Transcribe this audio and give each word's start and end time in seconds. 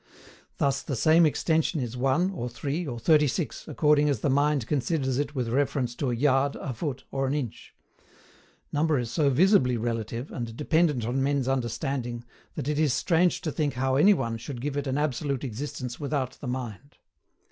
Thus, 0.57 0.81
the 0.81 0.95
same 0.95 1.27
extension 1.27 1.79
is 1.79 1.95
one, 1.95 2.31
or 2.31 2.49
three, 2.49 2.87
or 2.87 2.97
thirty 2.97 3.27
six, 3.27 3.67
according 3.67 4.09
as 4.09 4.21
the 4.21 4.31
mind 4.31 4.65
considers 4.65 5.19
it 5.19 5.35
with 5.35 5.49
reference 5.49 5.93
to 5.97 6.09
a 6.09 6.15
yard, 6.15 6.55
a 6.55 6.73
foot, 6.73 7.03
or 7.11 7.27
an 7.27 7.35
inch. 7.35 7.75
Number 8.73 8.97
is 8.97 9.11
so 9.11 9.29
visibly 9.29 9.77
relative, 9.77 10.31
and 10.31 10.57
dependent 10.57 11.05
on 11.05 11.21
men's 11.21 11.47
understanding, 11.47 12.23
that 12.55 12.67
it 12.67 12.79
is 12.79 12.93
strange 12.93 13.41
to 13.41 13.51
think 13.51 13.75
how 13.75 13.95
any 13.95 14.15
one 14.15 14.39
should 14.39 14.59
give 14.59 14.75
it 14.75 14.87
an 14.87 14.97
absolute 14.97 15.43
existence 15.43 15.99
without 15.99 16.31
the 16.41 16.47
mind. 16.47 16.97